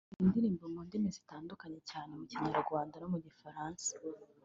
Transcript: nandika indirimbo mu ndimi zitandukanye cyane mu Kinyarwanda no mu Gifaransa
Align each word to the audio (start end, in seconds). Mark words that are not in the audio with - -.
nandika 0.05 0.19
indirimbo 0.23 0.65
mu 0.73 0.79
ndimi 0.85 1.09
zitandukanye 1.17 1.79
cyane 1.89 2.11
mu 2.19 2.25
Kinyarwanda 2.31 2.95
no 2.99 3.07
mu 3.13 3.19
Gifaransa 3.25 3.89